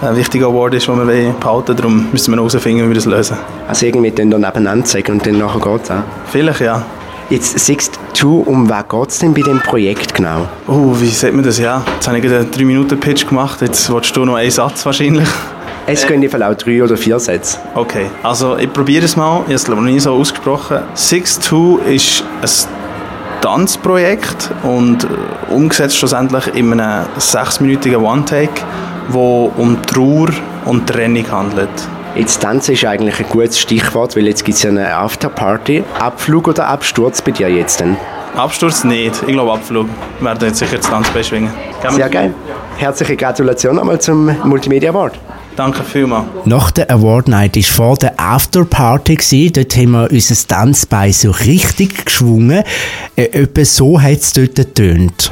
ein 0.02 0.17
wichtiger 0.17 0.47
Award 0.47 0.75
ist, 0.75 0.88
den 0.88 0.97
wir 0.97 1.05
behalten 1.05 1.45
wollen. 1.45 1.76
Darum 1.76 2.09
müssen 2.11 2.33
wir 2.33 2.37
noch 2.37 2.50
herausfinden, 2.50 2.85
wie 2.85 2.88
wir 2.88 2.95
das 2.95 3.07
lösen. 3.07 3.38
Also 3.69 3.87
irgendwie 3.87 4.11
dann 4.11 4.28
nebeneinander 4.28 4.85
zeigen 4.85 5.12
und 5.12 5.26
dann 5.26 5.38
nachher 5.38 5.61
geht 5.61 5.83
es? 5.85 5.93
Vielleicht, 6.31 6.61
ja. 6.61 6.85
Jetzt 7.31 7.59
sagst 7.59 7.98
du, 8.22 8.40
um 8.40 8.68
was 8.68 8.88
geht 8.88 9.08
es 9.08 9.18
denn 9.18 9.34
bei 9.34 9.42
dem 9.42 9.60
Projekt 9.60 10.14
genau? 10.14 10.48
Oh, 10.66 10.94
wie 10.98 11.08
sagt 11.08 11.34
man 11.34 11.44
das? 11.44 11.58
Ja, 11.58 11.82
jetzt 11.94 12.08
habe 12.08 12.18
ich 12.18 12.25
einen 12.25 12.50
3-Minuten-Pitch 12.50 13.28
gemacht, 13.28 13.60
jetzt 13.62 13.92
willst 13.92 14.16
du 14.16 14.25
noch 14.25 14.37
einen 14.37 14.50
Satz 14.50 14.84
wahrscheinlich. 14.84 15.28
Es 15.87 16.06
können 16.06 16.22
äh, 16.22 16.44
auch 16.44 16.54
drei 16.54 16.82
oder 16.82 16.96
vier 16.96 17.18
Sätze. 17.18 17.58
Okay, 17.75 18.06
also 18.22 18.58
ich 18.58 18.70
probiere 18.72 19.06
es 19.06 19.16
mal, 19.16 19.38
ich 19.40 19.44
habe 19.44 19.54
es 19.54 19.68
noch 19.68 19.80
nie 19.80 19.98
so 19.98 20.12
ausgesprochen. 20.12 20.80
6-2 20.94 21.82
ist 21.87 22.25
ein 22.42 22.48
Tanzprojekt 23.40 24.50
und 24.64 25.04
äh, 25.04 25.52
umgesetzt 25.52 25.96
schlussendlich 25.96 26.46
in 26.54 26.78
einem 26.78 27.06
sechsminütigen 27.16 28.04
One-Take, 28.04 28.60
wo 29.08 29.52
um 29.56 29.80
Trauer 29.82 30.28
und 30.66 30.87
Trennung 30.87 31.30
handelt. 31.30 31.70
Jetzt 32.18 32.40
Tanzen 32.40 32.75
ist 32.75 32.84
eigentlich 32.84 33.20
ein 33.20 33.26
gutes 33.28 33.60
Stichwort, 33.60 34.16
weil 34.16 34.26
jetzt 34.26 34.44
gibt 34.44 34.56
es 34.56 34.64
ja 34.64 34.70
eine 34.70 34.92
Afterparty. 34.92 35.84
Abflug 36.00 36.48
oder 36.48 36.66
Absturz 36.66 37.22
bei 37.22 37.30
dir 37.30 37.48
jetzt 37.48 37.78
denn? 37.78 37.96
Absturz 38.37 38.82
nicht, 38.82 39.22
ich 39.25 39.32
glaube 39.32 39.52
Abflug. 39.52 39.87
Wir 40.18 40.26
werden 40.26 40.48
jetzt 40.48 40.58
sicher 40.58 40.78
das 40.78 40.90
Tanz 40.90 41.08
beschwingen. 41.10 41.52
Sehr 41.88 42.08
geil. 42.08 42.34
Herzliche 42.76 43.16
Gratulation 43.16 43.76
nochmal 43.76 44.00
zum 44.00 44.37
Multimedia 44.44 44.90
Award. 44.90 45.16
Danke 45.54 45.84
vielmals. 45.84 46.26
Nach 46.44 46.72
der 46.72 46.90
Award 46.90 47.28
Night 47.28 47.56
war 47.56 47.62
vor 47.62 47.96
der 47.96 48.18
Afterparty. 48.18 49.14
Gewesen. 49.14 49.52
Dort 49.52 49.76
haben 49.76 49.90
wir 49.92 50.10
unser 50.10 50.48
Tanzbein 50.48 51.12
so 51.12 51.30
richtig 51.30 52.04
geschwungen. 52.04 52.64
Äh, 53.14 53.22
etwa 53.26 53.64
so 53.64 54.00
hat 54.00 54.18
es 54.18 54.32
dort 54.32 54.56
getönt. 54.56 55.30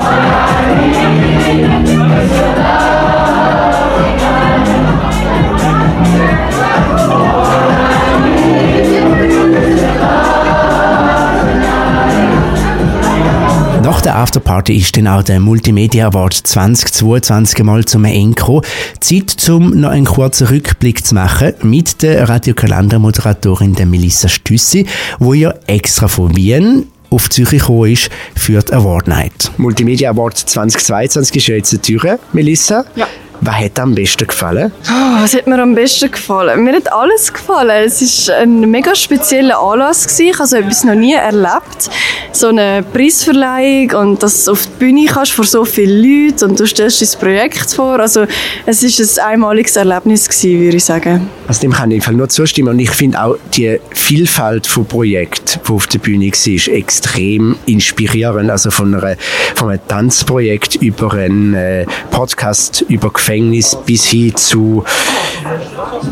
Nach 13.82 14.00
der 14.00 14.16
Afterparty 14.16 14.76
ist 14.76 14.96
dann 14.96 15.06
auch 15.06 15.22
der 15.22 15.38
Multimedia 15.38 16.08
Award 16.08 16.34
2022 16.34 17.62
mal 17.62 17.84
zum 17.84 18.04
Enko. 18.04 18.62
Zeit, 18.98 19.48
um 19.48 19.70
noch 19.80 19.90
einen 19.90 20.06
kurzen 20.06 20.48
Rückblick 20.48 21.06
zu 21.06 21.14
machen 21.14 21.54
mit 21.62 22.02
der 22.02 22.28
Radiokalender-Moderatorin 22.28 23.76
Melissa 23.88 24.28
Stüssi, 24.28 24.86
wo 25.20 25.34
ja 25.34 25.54
extra 25.68 26.08
von 26.08 26.36
Wien 26.36 26.86
auf 27.10 27.30
Zürich 27.30 27.60
gekommen 27.60 27.92
ist 27.92 28.10
für 28.34 28.60
die 28.60 28.72
Award 28.72 29.08
Night. 29.08 29.52
Multimedia 29.56 30.10
Award 30.10 30.36
2022 30.36 31.36
ist 31.36 31.46
ja 31.46 31.54
jetzt 31.54 31.72
in 31.72 31.82
Tür, 31.82 32.18
Melissa. 32.32 32.84
Ja. 32.96 33.06
Was 33.40 33.56
hat 33.56 33.76
dir 33.76 33.82
am 33.82 33.94
besten 33.94 34.26
gefallen? 34.26 34.72
Oh, 34.88 35.22
was 35.22 35.34
hat 35.34 35.46
mir 35.46 35.60
am 35.60 35.74
besten 35.74 36.10
gefallen? 36.10 36.64
Mir 36.64 36.76
hat 36.76 36.92
alles 36.92 37.32
gefallen. 37.32 37.84
Es 37.84 38.28
war 38.28 38.36
ein 38.36 38.60
mega 38.70 38.94
spezieller 38.94 39.58
Anlass. 39.58 40.04
Gewesen. 40.06 40.30
Ich 40.30 40.38
habe 40.38 40.48
so 40.48 40.56
etwas 40.56 40.84
noch 40.84 40.94
nie 40.94 41.14
erlebt. 41.14 41.90
So 42.32 42.48
eine 42.48 42.82
Preisverleihung 42.82 43.90
und 43.92 44.22
dass 44.22 44.44
du 44.44 44.52
auf 44.52 44.66
die 44.66 44.78
Bühne 44.78 45.06
kannst 45.06 45.32
vor 45.32 45.44
so 45.44 45.64
vielen 45.64 46.02
Leuten 46.02 46.50
und 46.50 46.60
du 46.60 46.66
stellst 46.66 47.00
dein 47.02 47.20
Projekt 47.20 47.72
vor. 47.72 48.00
Also 48.00 48.26
es 48.64 48.82
war 48.82 49.24
ein 49.26 49.32
einmaliges 49.32 49.76
Erlebnis, 49.76 50.28
gewesen, 50.28 50.60
würde 50.60 50.76
ich 50.76 50.84
sagen. 50.84 51.28
Also 51.46 51.60
dem 51.60 51.72
kann 51.72 51.90
ich 51.90 52.06
nur 52.08 52.28
zustimmen. 52.28 52.70
Und 52.70 52.78
ich 52.78 52.90
finde 52.90 53.22
auch 53.22 53.36
die 53.54 53.78
Vielfalt 53.92 54.66
von 54.66 54.86
Projekten, 54.86 55.60
die 55.66 55.72
auf 55.72 55.86
der 55.86 55.98
Bühne 55.98 56.26
war, 56.26 56.74
extrem 56.74 57.56
inspirierend. 57.66 58.50
Also 58.50 58.70
von, 58.70 58.94
einer, 58.94 59.16
von 59.54 59.70
einem 59.70 59.80
Tanzprojekt 59.86 60.76
über 60.76 61.12
einen 61.12 61.54
äh, 61.54 61.86
Podcast 62.10 62.84
über 62.88 63.10
Gefängnis 63.26 63.76
bis 63.84 64.04
hin 64.06 64.36
zu 64.36 64.84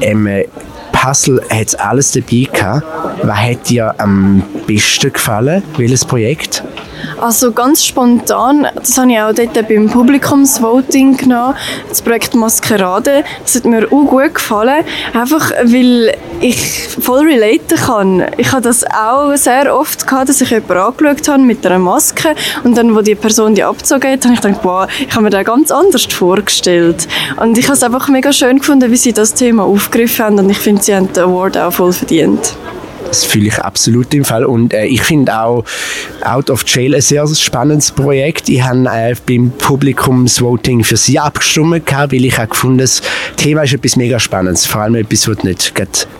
ähm, 0.00 0.28
Puzzle 0.90 1.40
hat 1.48 1.68
es 1.68 1.74
alles 1.76 2.10
dabei 2.10 2.48
gehabt. 2.52 2.84
Was 3.22 3.38
hat 3.38 3.70
dir 3.70 3.94
am 3.98 4.42
besten 4.66 5.12
gefallen? 5.12 5.62
Welches 5.76 6.04
Projekt? 6.04 6.64
Also 7.20 7.52
ganz 7.52 7.84
spontan, 7.84 8.66
das 8.74 8.98
habe 8.98 9.12
ich 9.12 9.20
auch 9.20 9.32
dort 9.32 9.68
beim 9.68 9.88
Publikumsvoting 9.88 11.16
genommen, 11.16 11.54
das 11.88 12.02
Projekt 12.02 12.34
Maskerade, 12.34 13.24
das 13.42 13.54
hat 13.54 13.64
mir 13.64 13.86
auch 13.86 14.04
gut 14.04 14.34
gefallen, 14.34 14.84
einfach 15.12 15.50
weil 15.64 16.14
ich 16.40 16.88
voll 17.00 17.26
relaten 17.26 17.78
kann. 17.78 18.24
Ich 18.36 18.52
habe 18.52 18.62
das 18.62 18.84
auch 18.84 19.34
sehr 19.36 19.74
oft 19.74 20.06
gehabt, 20.06 20.28
dass 20.28 20.40
ich 20.40 20.50
jemanden 20.50 20.78
angeschaut 20.78 21.28
habe 21.28 21.42
mit 21.42 21.64
einer 21.66 21.78
Maske 21.78 22.34
und 22.64 22.76
dann, 22.76 22.94
wo 22.94 23.00
die 23.00 23.14
Person 23.14 23.54
die 23.54 23.64
abgezogen 23.64 24.12
hat, 24.12 24.24
habe 24.24 24.34
ich 24.34 24.40
gedacht, 24.40 24.60
wow, 24.62 24.86
ich 24.98 25.14
habe 25.14 25.24
mir 25.24 25.30
das 25.30 25.44
ganz 25.44 25.70
anders 25.70 26.04
vorgestellt. 26.04 27.08
Und 27.36 27.58
ich 27.58 27.66
habe 27.66 27.74
es 27.74 27.82
einfach 27.82 28.08
mega 28.08 28.32
schön 28.32 28.58
gefunden, 28.58 28.90
wie 28.90 28.96
sie 28.96 29.12
das 29.12 29.34
Thema 29.34 29.64
aufgegriffen 29.64 30.24
haben 30.24 30.38
und 30.38 30.50
ich 30.50 30.58
finde, 30.58 30.82
sie 30.82 30.94
haben 30.94 31.12
den 31.12 31.24
Award 31.24 31.56
auch 31.58 31.72
voll 31.72 31.92
verdient. 31.92 32.54
Das 33.06 33.24
fühle 33.24 33.48
ich 33.48 33.58
absolut 33.58 34.12
im 34.14 34.24
Fall. 34.24 34.44
Und 34.44 34.72
äh, 34.72 34.86
ich 34.86 35.02
finde 35.02 35.38
auch 35.38 35.64
Out 36.22 36.50
of 36.50 36.64
Jail 36.66 36.94
ein 36.94 37.00
sehr 37.00 37.26
spannendes 37.28 37.92
Projekt. 37.92 38.48
Ich 38.48 38.62
habe 38.62 38.86
äh, 38.88 39.14
beim 39.26 39.50
Publikumsvoting 39.50 40.84
für 40.84 40.96
sie 40.96 41.18
abgestimmt, 41.18 41.92
weil 41.92 42.24
ich 42.24 42.38
auch 42.38 42.48
gefunden 42.48 42.78
das 42.78 43.02
Thema 43.36 43.62
ist 43.62 43.72
etwas 43.72 43.96
mega 43.96 44.18
Spannendes. 44.18 44.66
Vor 44.66 44.82
allem 44.82 44.96
etwas, 44.96 45.28
wo 45.28 45.34
du 45.34 45.46
nicht 45.46 45.72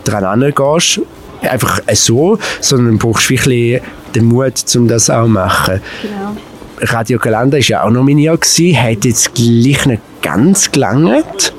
dran 0.04 0.24
angehst. 0.24 1.00
Einfach 1.42 1.80
so, 1.92 2.38
sondern 2.60 2.98
du 2.98 3.06
brauchst 3.06 3.28
wirklich 3.28 3.82
den 4.14 4.24
Mut, 4.26 4.54
um 4.76 4.88
das 4.88 5.10
auch 5.10 5.24
zu 5.24 5.28
machen. 5.28 5.80
Genau. 6.00 6.36
Radio 6.80 7.18
Galanda 7.18 7.56
war 7.56 7.64
ja 7.64 7.84
auch 7.84 7.90
nominiert, 7.90 8.40
gewesen, 8.40 8.80
hat 8.80 9.04
jetzt 9.04 9.34
gleich 9.34 9.86
nicht 9.86 10.02
ganz 10.22 10.70
gelangt. 10.72 11.52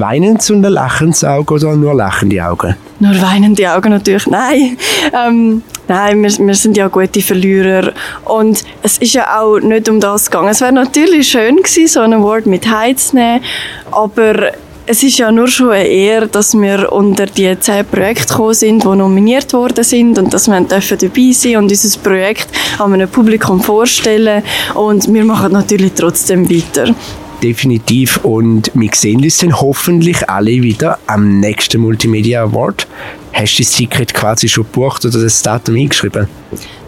Weinend 0.00 0.48
und 0.50 0.64
ein 0.64 0.72
lachendes 0.72 1.24
Auge 1.24 1.54
oder 1.54 1.74
nur 1.74 1.94
lachende 1.94 2.44
Augen? 2.44 2.76
Nur 3.00 3.20
weinende 3.20 3.72
Augen 3.72 3.90
natürlich, 3.90 4.26
nein. 4.26 4.76
Ähm, 5.12 5.62
nein, 5.88 6.22
wir, 6.22 6.30
wir 6.46 6.54
sind 6.54 6.76
ja 6.76 6.88
gute 6.88 7.20
Verlierer. 7.20 7.92
Und 8.24 8.64
es 8.82 8.98
ist 8.98 9.14
ja 9.14 9.40
auch 9.40 9.58
nicht 9.58 9.88
um 9.88 10.00
das 10.00 10.30
gegangen. 10.30 10.48
Es 10.48 10.60
wäre 10.60 10.72
natürlich 10.72 11.28
schön 11.28 11.56
gewesen, 11.56 11.88
so 11.88 12.00
ein 12.00 12.12
Award 12.12 12.46
mit 12.46 12.68
heimzunehmen, 12.68 13.42
aber 13.90 14.52
es 14.90 15.02
ist 15.02 15.18
ja 15.18 15.30
nur 15.30 15.48
schon 15.48 15.70
eine 15.70 15.86
Ehre, 15.86 16.28
dass 16.28 16.54
wir 16.54 16.90
unter 16.90 17.26
die 17.26 17.58
zehn 17.60 17.84
Projekte 17.84 18.28
gekommen 18.28 18.54
sind, 18.54 18.84
die 18.84 18.88
nominiert 18.88 19.52
worden 19.52 19.84
sind 19.84 20.18
und 20.18 20.32
dass 20.32 20.48
wir 20.48 20.60
dürfen 20.62 20.96
dabei 20.98 21.30
sein 21.32 21.56
und 21.58 21.70
unser 21.70 21.98
Projekt 22.00 22.48
an 22.78 22.94
einem 22.94 23.08
Publikum 23.08 23.60
vorstellen 23.60 24.42
und 24.74 25.12
wir 25.12 25.24
machen 25.26 25.52
natürlich 25.52 25.92
trotzdem 25.92 26.48
weiter 26.48 26.94
definitiv. 27.42 28.18
Und 28.24 28.70
wir 28.74 28.90
sehen 28.94 29.22
uns 29.22 29.38
dann 29.38 29.60
hoffentlich 29.60 30.28
alle 30.28 30.50
wieder 30.50 30.98
am 31.06 31.40
nächsten 31.40 31.80
Multimedia 31.80 32.42
Award 32.42 32.86
Hast 33.32 33.58
du 33.58 33.62
das 33.62 33.72
Ticket 33.72 34.14
quasi 34.14 34.48
schon 34.48 34.64
gebucht 34.64 35.04
oder 35.04 35.20
das 35.20 35.42
Datum 35.42 35.76
eingeschrieben? 35.76 36.28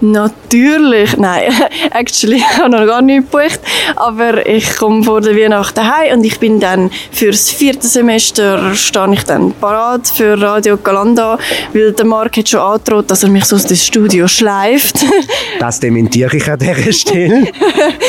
Natürlich, 0.02 1.18
nein, 1.18 1.52
actually, 1.90 2.36
ich 2.36 2.58
habe 2.58 2.70
noch 2.70 2.86
gar 2.86 3.02
nicht 3.02 3.30
gebucht, 3.30 3.60
aber 3.96 4.46
ich 4.46 4.76
komme 4.76 5.04
vor 5.04 5.20
der 5.20 5.36
Weihnachten 5.36 5.84
heim 5.84 6.18
und 6.18 6.24
ich 6.24 6.40
bin 6.40 6.58
dann 6.58 6.90
fürs 7.12 7.50
vierte 7.50 7.86
Semester 7.86 8.74
stehe 8.74 9.12
ich 9.12 9.24
dann 9.24 9.52
parat 9.52 10.08
für 10.08 10.40
Radio 10.40 10.78
Galanda, 10.78 11.38
weil 11.74 11.92
der 11.92 12.06
Marc 12.06 12.38
hat 12.38 12.48
schon 12.48 12.60
angedroht, 12.60 13.10
dass 13.10 13.24
er 13.24 13.28
mich 13.28 13.44
so 13.44 13.56
aus 13.56 13.66
dem 13.66 13.76
Studio 13.76 14.26
schleift. 14.26 15.04
Das 15.58 15.78
dementiere 15.78 16.34
ich 16.38 16.50
an 16.50 16.58
dieser 16.58 16.92
Stelle. 16.92 17.46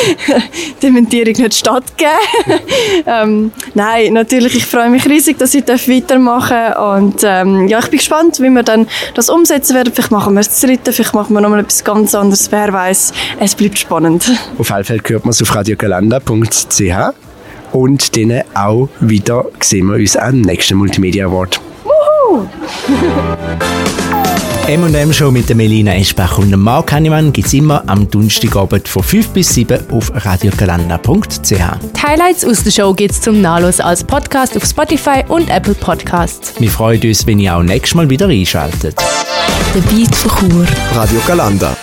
Dementierung 0.82 1.34
nicht 1.34 1.54
stattgegeben. 1.54 2.62
ähm, 3.06 3.52
nein, 3.74 4.14
natürlich, 4.14 4.56
ich 4.56 4.66
freue 4.66 4.90
mich 4.90 5.06
riesig, 5.06 5.38
dass 5.38 5.54
ich 5.54 5.68
weitermachen 5.68 6.56
darf 6.56 6.98
und 6.98 7.22
ähm, 7.24 7.68
ja, 7.68 7.80
ich 7.80 7.90
bin 7.90 7.98
gespannt, 7.98 8.31
wie 8.40 8.50
wir 8.50 8.64
dann 8.64 8.88
das 9.14 9.30
umsetzen 9.30 9.76
werden. 9.76 9.92
Vielleicht 9.94 10.12
machen 10.12 10.34
wir 10.34 10.42
es 10.42 10.52
zu 10.52 10.68
dritten, 10.68 10.94
vielleicht 10.94 11.14
machen 11.14 11.34
wir 11.34 11.42
nochmal 11.42 11.60
etwas 11.60 11.84
ganz 11.84 12.16
anderes. 12.16 12.52
Wer 12.52 12.72
weiß, 12.72 13.14
es 13.40 13.56
bleibt 13.56 13.80
spannend. 13.80 14.32
Auf 14.58 14.72
alle 14.72 14.84
Fälle 14.84 15.02
hört 15.06 15.26
man 15.26 15.32
es 15.32 15.42
auf 15.42 15.56
radiogalanda.ch 15.56 17.14
und 17.72 18.18
dann 18.18 18.42
auch 18.54 18.90
wieder 19.00 19.46
sehen 19.60 19.88
wir 19.88 19.96
uns 19.96 20.16
am 20.16 20.42
nächsten 20.42 20.78
Multimedia 20.78 21.26
Award. 21.26 21.60
Wuhu! 21.84 22.48
M&M 24.72 25.12
Show 25.12 25.32
mit 25.32 25.50
der 25.50 25.58
Melina 25.58 25.94
Eschbach 25.96 26.38
und 26.38 26.50
dem 26.50 26.62
Marc 26.62 26.94
Hannemann 26.94 27.34
gibt 27.34 27.46
es 27.46 27.54
immer 27.54 27.84
am 27.88 28.10
Donnerstagabend 28.10 28.88
von 28.88 29.04
5 29.04 29.28
bis 29.32 29.54
7 29.54 29.92
auf 29.92 30.10
radiogalanda.ch. 30.16 31.50
Die 31.50 32.01
Highlights 32.01 32.46
aus 32.46 32.63
der 32.63 32.72
Show 32.72 32.94
gibt 32.94 33.12
es 33.12 33.20
zum 33.20 33.42
Nachlesen 33.42 33.84
als 33.84 34.01
Podcast 34.01 34.56
auf 34.56 34.63
Spotify 34.63 35.25
und 35.28 35.50
Apple 35.50 35.74
Podcasts. 35.74 36.54
Wir 36.58 36.70
freuen 36.70 37.01
uns, 37.01 37.28
wenn 37.28 37.40
ihr 37.40 37.54
auch 37.54 37.63
nächstes 37.63 37.96
Mal 37.96 38.10
wieder 38.10 38.30
einschaltet. 38.30 38.96
Der 39.75 39.82
Beat 39.94 40.16
von 40.16 40.50
Chur. 40.50 40.66
Radio 40.96 41.20
Galanda. 41.28 41.75